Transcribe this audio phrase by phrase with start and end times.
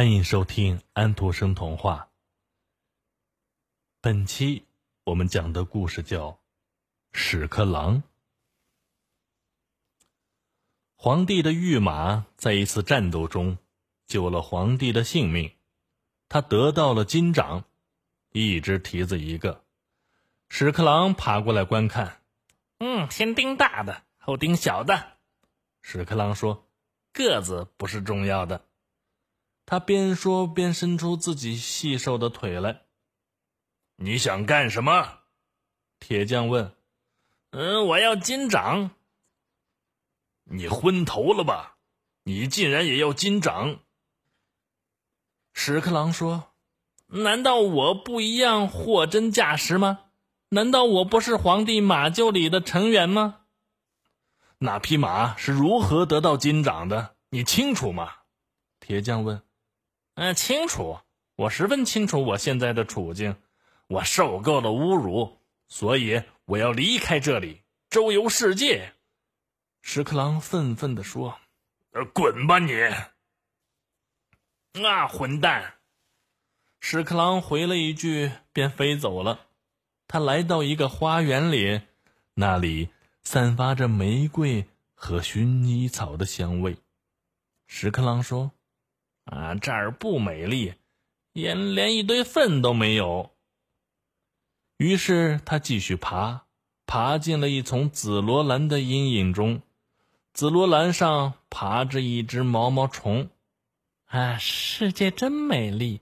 [0.00, 2.08] 欢迎收听安徒生童话。
[4.00, 4.64] 本期
[5.04, 6.30] 我们讲的故事叫
[7.12, 7.98] 《屎壳郎》。
[10.96, 13.58] 皇帝的御马在一次战斗中
[14.06, 15.52] 救了皇帝的性命，
[16.30, 17.64] 他得到了金掌，
[18.32, 19.62] 一只蹄子一个。
[20.48, 22.22] 屎壳郎爬过来观看，
[22.78, 25.18] 嗯，先盯大的，后盯小的。
[25.82, 26.66] 屎壳郎说
[27.12, 28.64] ：“个子不是重要的。”
[29.70, 32.82] 他边说边伸出自己细瘦的腿来。
[33.94, 35.20] 你想干什么？
[36.00, 36.74] 铁匠问。
[37.50, 38.90] 嗯，我要金掌。
[40.42, 41.76] 你昏头了吧？
[42.24, 43.78] 你竟然也要金掌？
[45.52, 46.52] 屎壳郎说
[47.06, 50.06] ：“难道我不一样货真价实吗？
[50.48, 53.42] 难道我不是皇帝马厩里的成员吗？
[54.58, 57.14] 那匹马是如何得到金掌的？
[57.28, 58.12] 你清楚吗？”
[58.80, 59.40] 铁匠问。
[60.20, 60.98] 嗯，清楚，
[61.34, 63.36] 我十分清楚我现在的处境。
[63.86, 68.92] 我受够了侮辱，所以我要离开这里，周游世界。
[69.80, 71.38] 屎壳郎愤愤地说
[72.12, 72.74] ：“滚吧你！”
[74.86, 75.76] 啊，混蛋！
[76.80, 79.46] 屎壳郎回了一句，便飞走了。
[80.06, 81.80] 他来到一个花园里，
[82.34, 82.90] 那里
[83.22, 86.76] 散发着玫瑰和薰衣草的香味。
[87.66, 88.52] 屎壳郎说。
[89.24, 90.74] 啊，这儿不美丽，
[91.32, 93.30] 也连一堆粪都没有。
[94.76, 96.46] 于是他继续爬，
[96.86, 99.62] 爬进了一丛紫罗兰的阴影中。
[100.32, 103.28] 紫罗兰上爬着一只毛毛虫。
[104.06, 106.00] 啊，世界真美丽，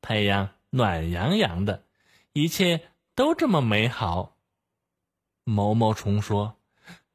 [0.00, 1.84] 太阳暖洋洋的，
[2.32, 4.36] 一切都这么美好。
[5.44, 6.56] 毛毛虫说：“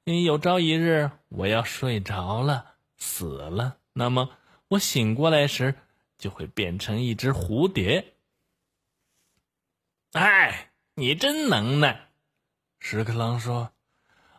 [0.05, 4.30] 有朝一日我要睡着了，死了，那么……”
[4.70, 5.75] 我醒过来时，
[6.17, 8.14] 就会变成一只蝴蝶。
[10.11, 12.11] 哎，你真能耐！
[12.80, 13.71] 屎壳郎说：“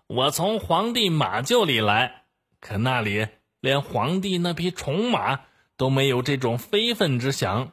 [0.07, 2.27] 我从皇帝马厩里来，
[2.61, 3.27] 可那里
[3.61, 5.47] 连皇帝那匹宠马
[5.77, 7.73] 都没有这种非分之想。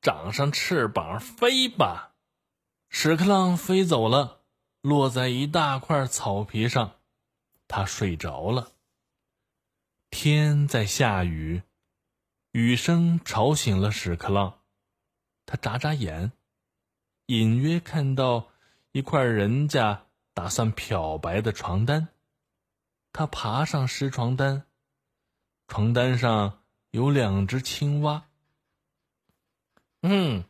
[0.00, 2.14] 长上翅膀飞吧！”
[2.88, 4.42] 屎壳郎飞走了，
[4.80, 7.00] 落在一大块草皮上，
[7.66, 8.74] 他睡着了。
[10.08, 11.62] 天在下雨。
[12.56, 14.60] 雨声吵醒了屎壳郎，
[15.44, 16.32] 他眨眨眼，
[17.26, 18.48] 隐约看到
[18.92, 22.08] 一块人家打算漂白的床单。
[23.12, 24.64] 他爬上湿床单，
[25.68, 26.62] 床单上
[26.92, 28.26] 有两只青蛙。
[30.00, 30.42] 嗯，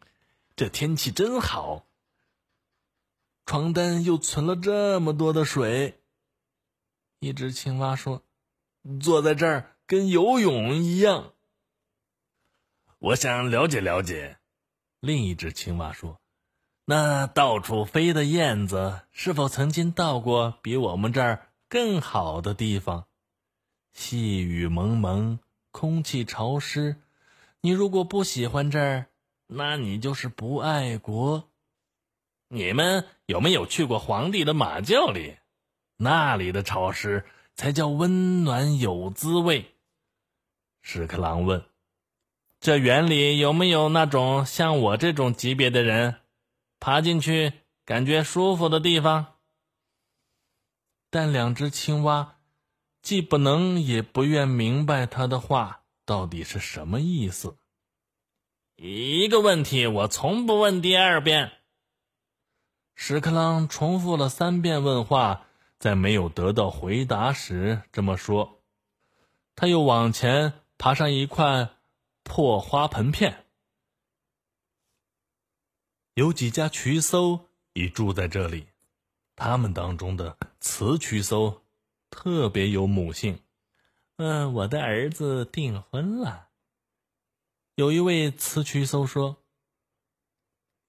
[0.55, 1.89] 这天气真好。
[3.47, 6.01] 床单又存了这么多的水。
[7.19, 8.23] 一只青蛙说
[9.03, 11.33] ：“坐在这儿跟游泳一样。”
[12.99, 14.39] 我想了解了解，
[15.01, 16.19] 另一只青蛙说
[16.87, 23.07] ：“那到处飞的燕子是否曾经到过比我们这儿更好的地方？
[23.93, 25.39] 细雨蒙蒙，
[25.71, 26.97] 空气潮湿。
[27.61, 29.07] 你如果不喜欢这儿，
[29.47, 31.51] 那你就是不爱国。
[32.49, 35.37] 你们有没有去过皇帝的马厩里？
[35.99, 39.75] 那里的潮湿才叫温暖有滋味。”
[40.81, 41.63] 屎壳郎问。
[42.59, 46.17] 这园里有没有那种像我这种级别的人，
[46.81, 47.53] 爬进去
[47.85, 49.35] 感觉舒服的地方？
[51.11, 52.39] 但两只青蛙
[53.03, 57.57] 既不能也不愿明白他的话到底是什么意思。
[58.77, 61.53] 一个问题我从不问第二遍。
[62.97, 65.47] 屎壳郎重复了三遍问话，
[65.79, 68.63] 在没有得到回答时这么说。
[69.55, 71.76] 他又往前爬上一块。
[72.27, 73.47] 破花盆片，
[76.15, 78.67] 有几家渠叟已住在这里。
[79.37, 81.61] 他们当中的雌渠叟
[82.11, 83.41] 特别有母性。
[84.17, 86.49] 嗯，我的儿子订婚了。
[87.77, 89.37] 有一位雌渠叟说：“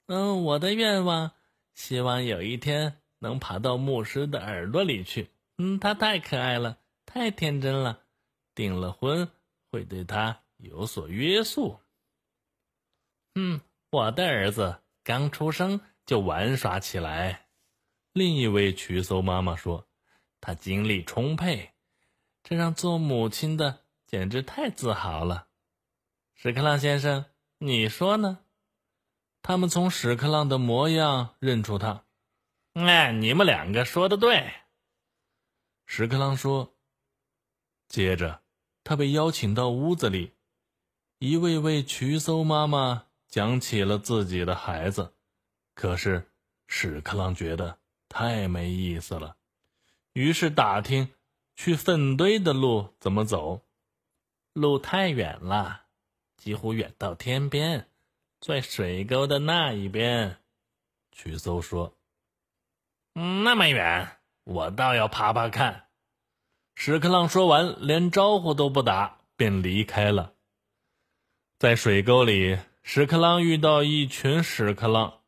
[0.07, 1.31] 嗯，我的愿望，
[1.75, 5.29] 希望有一天能爬到牧师的耳朵里去。
[5.59, 8.01] 嗯，他太可爱了，太天真了。
[8.56, 9.29] 订了婚
[9.71, 11.80] 会对他。”有所约束。
[13.36, 13.62] 嗯，
[13.92, 17.48] 我的儿子刚出生就玩耍起来。
[18.13, 19.88] 另一位瞿叟妈妈说
[20.42, 21.74] ：“他精力充沛，
[22.44, 25.50] 这让做母亲的简直太自豪了。”
[26.33, 27.25] 屎壳郎先生，
[27.59, 28.39] 你说呢？
[29.44, 32.06] 他们从屎壳郎的模样认出他。
[32.74, 34.51] 哎，你们两个说的对。
[35.86, 36.75] 屎壳郎说。
[37.88, 38.44] 接着，
[38.83, 40.36] 他被邀请到屋子里。
[41.19, 45.15] 一位位瞿搜妈妈讲起了自己的孩子，
[45.73, 46.31] 可是
[46.67, 49.35] 屎壳郎觉得太没意思了，
[50.13, 51.09] 于是打听
[51.55, 53.63] 去粪堆的路怎么走。
[54.53, 55.85] 路太远了，
[56.37, 57.89] 几乎远到天边，
[58.39, 60.37] 在水沟的那一边。
[61.11, 61.97] 瞿搜说
[63.13, 65.87] ：“那么远，我倒要爬爬看。”
[66.75, 70.35] 屎壳郎说完，连招呼都不打，便离开了。
[71.59, 75.21] 在水沟里，屎壳郎遇到一群屎壳郎。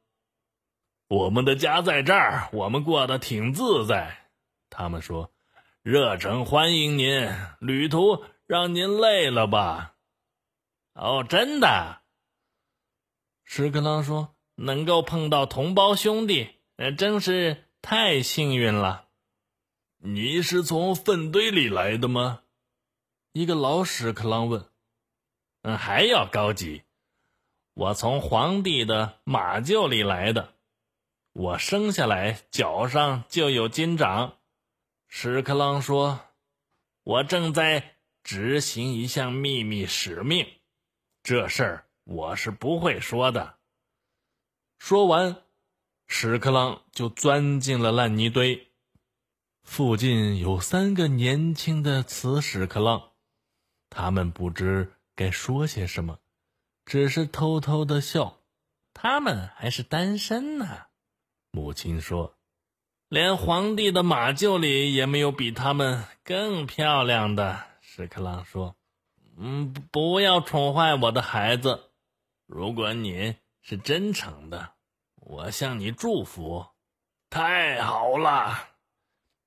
[1.07, 4.29] 我们的家在这儿，我们过得挺自在。
[4.69, 5.31] 他们说
[5.81, 9.95] ：“热诚欢迎您，旅途让您累了吧？”
[10.93, 12.01] 哦，真的。
[13.43, 16.47] 屎壳郎说：“能够碰到同胞兄弟，
[16.95, 19.07] 真是太幸运了。”
[19.97, 22.41] 你是从粪堆里来的吗？
[23.33, 24.69] 一个老屎壳郎问。
[25.61, 26.83] 嗯，还要高级。
[27.73, 30.55] 我从皇帝的马厩里来的。
[31.33, 34.37] 我生下来脚上就有金掌。
[35.07, 36.19] 屎壳郎说
[37.03, 40.47] ：“我正在执行一项秘密使命，
[41.23, 43.57] 这事儿我是不会说的。”
[44.79, 45.43] 说完，
[46.07, 48.67] 屎壳郎就钻进了烂泥堆。
[49.63, 53.11] 附近有三个年轻的雌屎壳郎，
[53.89, 56.19] 他们不知该说些什么，
[56.85, 58.37] 只是偷偷的笑。
[58.93, 60.85] 他们还是单身呢。
[61.51, 62.37] 母亲说
[63.09, 68.77] ：“连皇帝的马厩里也没有比他们更漂亮的。”屎壳郎说
[69.35, 71.91] ：“嗯，不要宠坏我的孩子。
[72.45, 74.71] 如果你是真诚的，
[75.17, 76.65] 我向你祝福。
[77.29, 78.69] 太好了。”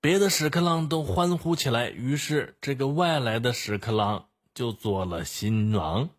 [0.03, 6.11] 别的屎壳郎都欢呼起来，于是这个外来的屎壳郎就做了新郎。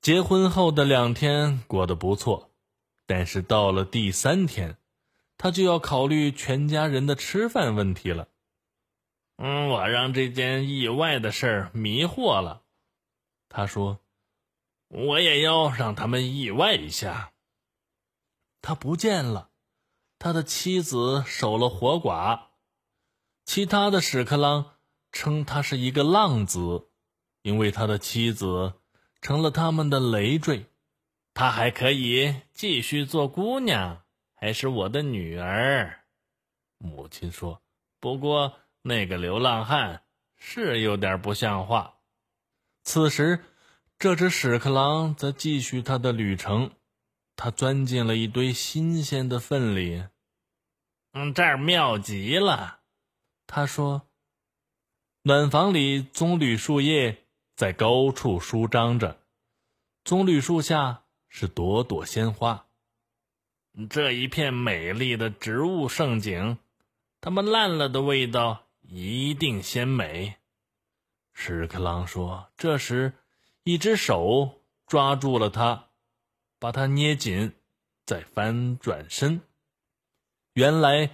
[0.00, 2.50] 结婚后的两天过得不错，
[3.06, 4.78] 但是到了第三天，
[5.36, 8.28] 他就要考虑全家人的吃饭问题了。
[9.36, 12.62] 嗯，我让这件意外的事儿迷惑了。
[13.48, 14.00] 他说
[14.88, 17.32] ：“我也要让他们意外一下。”
[18.62, 19.50] 他不见了。
[20.18, 22.48] 他的妻子守了活寡，
[23.46, 24.74] 其他的屎壳郎
[25.12, 26.88] 称他是一个浪子，
[27.42, 28.74] 因为他的妻子
[29.20, 30.66] 成了他们的累赘。
[31.34, 34.02] 他还可以继续做姑娘，
[34.34, 36.04] 还是我的女儿。
[36.78, 37.62] 母亲说
[38.00, 40.02] ：“不过那个流浪汉
[40.36, 41.98] 是有点不像话。”
[42.82, 43.44] 此时，
[43.98, 46.72] 这只屎壳郎则继续他的旅程。
[47.36, 50.04] 他钻进了一堆新鲜的粪里，
[51.12, 52.80] 嗯，这儿妙极了。
[53.46, 54.09] 他说
[55.22, 59.20] ：“暖房里棕榈树叶在高处舒张着，
[60.02, 62.66] 棕榈树下是朵朵鲜花。
[63.90, 66.56] 这一片美丽的植物盛景，
[67.20, 70.36] 它们烂了的味道一定鲜美。”
[71.34, 72.48] 屎壳郎说。
[72.56, 73.12] 这时，
[73.62, 75.88] 一只手抓住了他。
[76.58, 77.52] 把它捏紧，
[78.06, 79.42] 再翻转身。
[80.54, 81.10] 原来，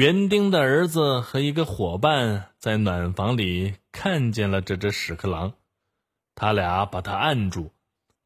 [0.00, 5.52] 园丁的儿子和一个伙伴在暖房里看见了这只屎壳郎，
[6.34, 7.70] 他俩把他按住，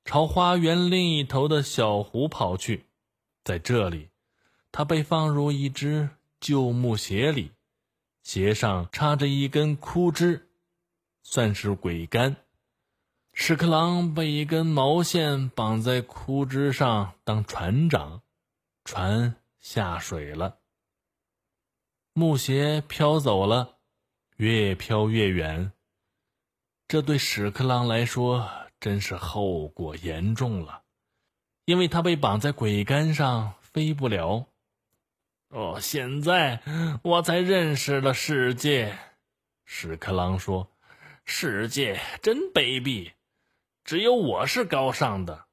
[0.05, 2.85] 朝花园另一头的小湖跑去。
[3.43, 4.11] 在这里，
[4.71, 7.51] 他被放入一只旧木鞋里，
[8.23, 10.49] 鞋上插着一根枯枝，
[11.25, 12.37] 算是桅杆。
[13.33, 18.23] 屎壳郎被一根毛线绑在枯枝上当船长，
[18.85, 20.59] 船下水了。
[22.17, 23.79] 木鞋飘走了，
[24.37, 25.73] 越飘越远。
[26.87, 30.83] 这对屎壳郎来说真是后果严重了，
[31.65, 34.47] 因为他被绑在桅杆上飞不了。
[35.49, 36.63] 哦，现在
[37.03, 38.97] 我才认识了世界。
[39.65, 40.71] 屎壳郎说
[41.27, 43.11] ：“世界真卑鄙。”
[43.83, 45.47] 只有我是高尚的，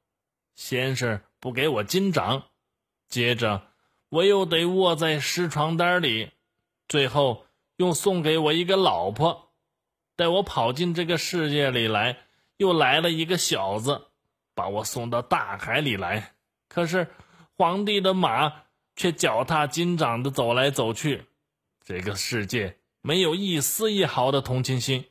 [0.54, 2.44] 先是不给我金掌，
[3.08, 3.66] 接着
[4.10, 6.30] 我又得卧在湿床单里，
[6.92, 7.46] 最后
[7.76, 9.54] 又送给我一个老婆。
[10.14, 12.18] 待我跑进这个世界里来，
[12.58, 14.08] 又来了一个小子，
[14.54, 16.34] 把我送到大海里来。
[16.68, 17.08] 可是
[17.56, 21.24] 皇帝的马却脚踏金掌的走来走去，
[21.82, 25.06] 这个世界没有一丝一毫的同情心。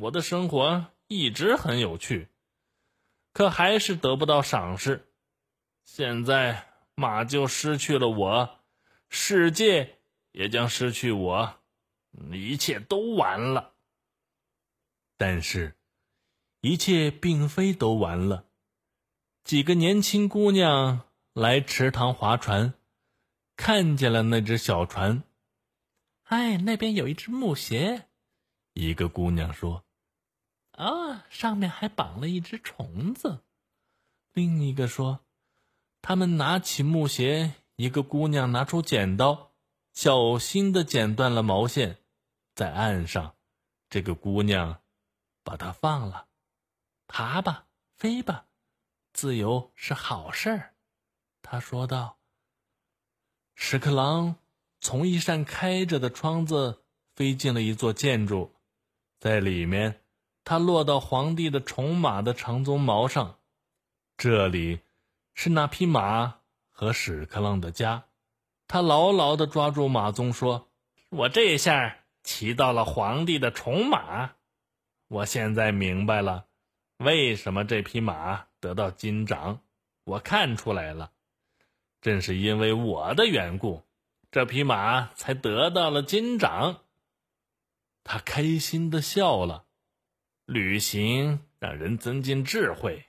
[0.00, 0.86] 我的生活。
[1.12, 2.28] 一直很有趣，
[3.32, 5.08] 可还是得不到赏识。
[5.84, 8.60] 现在马就失去了我，
[9.08, 9.98] 世界
[10.32, 11.60] 也将失去我，
[12.32, 13.74] 一切都完了。
[15.16, 15.76] 但是，
[16.60, 18.46] 一切并非都完了。
[19.44, 22.74] 几个年轻姑娘来池塘划船，
[23.56, 25.22] 看见了那只小船。
[26.24, 28.06] 哎，那边有一只木鞋。
[28.74, 29.84] 一个姑娘说
[30.72, 33.42] ：“啊，上面还绑了一只虫子。”
[34.32, 35.20] 另一个说
[36.00, 39.49] ：“他们拿起木鞋，一个姑娘拿出剪刀，
[39.92, 41.98] 小心的剪断了毛线，
[42.54, 43.36] 在岸上，
[43.88, 44.82] 这个姑娘
[45.42, 46.28] 把它放了。
[47.06, 47.66] 爬吧，
[47.96, 48.46] 飞吧，
[49.12, 50.74] 自由是好事儿。”
[51.42, 52.18] 他说道。
[53.56, 54.36] 屎壳郎
[54.80, 56.82] 从一扇开着的窗子
[57.14, 58.54] 飞进了一座建筑，
[59.18, 60.02] 在里面，
[60.44, 63.40] 他落到皇帝的宠马的长鬃毛上。
[64.16, 64.80] 这里，
[65.34, 68.06] 是那匹马和屎壳郎的家。
[68.72, 70.68] 他牢牢地抓住马鬃，说
[71.10, 74.36] ：“我这下骑到了皇帝的宠马。
[75.08, 76.46] 我现在明白了，
[76.96, 79.62] 为什么这匹马得到金掌。
[80.04, 81.10] 我看出来了，
[82.00, 83.82] 正是因为我的缘故，
[84.30, 86.84] 这匹马才得到了金掌。”
[88.04, 89.64] 他开心地笑了。
[90.46, 93.06] 旅行让人增进智慧。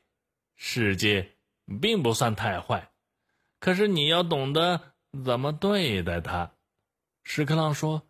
[0.55, 1.33] 世界
[1.79, 2.89] 并不算太坏，
[3.59, 4.90] 可是你要懂得
[5.23, 6.53] 怎么对待他。
[7.23, 8.07] 屎壳郎说：“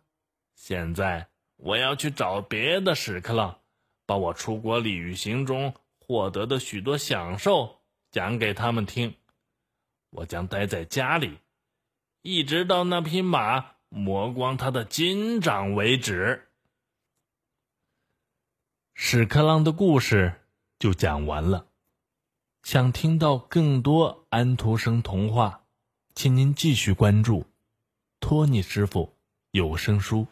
[0.54, 3.58] 现在我要去找别的屎壳郎，
[4.06, 9.14] 把我出国旅行中获得的许多享受讲给他们听。
[10.10, 11.38] 我将待在家里，
[12.22, 16.48] 一直到那匹马磨光它的金掌为止。”
[18.94, 20.40] 屎壳郎的故事
[20.78, 21.66] 就讲完了。
[22.62, 25.61] 想听到更多安徒生童话，
[26.14, 27.46] 请您继续关注
[28.20, 29.14] 托尼师傅
[29.50, 30.26] 有声书。